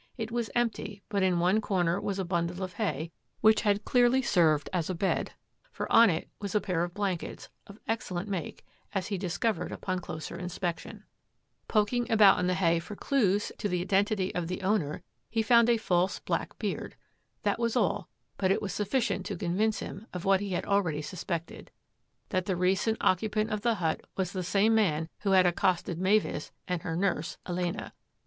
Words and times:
It 0.17 0.31
was 0.31 0.49
empty, 0.55 1.03
but 1.09 1.21
in 1.21 1.37
one 1.37 1.61
comer 1.61 2.01
was 2.01 2.17
a 2.17 2.25
bundle 2.25 2.63
of 2.63 2.73
hay 2.73 3.11
which 3.41 3.61
had 3.61 3.85
clearly 3.85 4.23
served 4.23 4.67
as 4.73 4.89
a 4.89 4.95
bed, 4.95 5.33
for 5.71 5.87
on 5.93 6.09
it 6.09 6.27
was 6.39 6.55
a 6.55 6.59
pair 6.59 6.83
of 6.83 6.95
blankets, 6.95 7.49
of 7.67 7.77
excellent 7.87 8.27
make, 8.27 8.65
as 8.95 9.09
he 9.09 9.17
discovered 9.19 9.71
upon 9.71 9.99
closer 9.99 10.35
inspection. 10.35 11.03
Poking 11.67 12.09
about 12.09 12.39
in 12.39 12.47
the 12.47 12.55
hay 12.55 12.79
for 12.79 12.95
CLAVERING 12.95 13.27
MUDDIES 13.29 13.43
HIS 13.43 13.51
BOOTS 13.57 13.63
143 13.65 14.31
clues 14.31 14.31
to 14.31 14.31
the 14.31 14.31
identity 14.31 14.35
of 14.35 14.47
the 14.47 14.65
owner, 14.67 15.03
he 15.29 15.43
found 15.43 15.69
a 15.69 15.77
false 15.77 16.17
black 16.17 16.57
beard. 16.57 16.95
That 17.43 17.59
was 17.59 17.75
all, 17.75 18.09
but 18.37 18.49
it 18.49 18.59
was 18.59 18.73
sufficient 18.73 19.27
to 19.27 19.35
convince 19.37 19.81
him 19.81 20.07
of 20.15 20.25
what 20.25 20.39
he 20.39 20.49
had 20.53 20.65
already 20.65 21.03
suspected: 21.03 21.69
that 22.29 22.47
the 22.47 22.55
recent 22.55 22.97
occupant 23.01 23.51
of 23.51 23.61
the 23.61 23.75
hut 23.75 24.01
was 24.17 24.31
the 24.31 24.41
same 24.41 24.73
man 24.73 25.09
who 25.19 25.33
had 25.33 25.45
accosted 25.45 25.99
Mavis 25.99 26.51
and 26.67 26.81
her 26.81 26.95
nurse, 26.95 27.37
Elena. 27.47 27.93